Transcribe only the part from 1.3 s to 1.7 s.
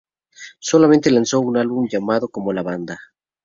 un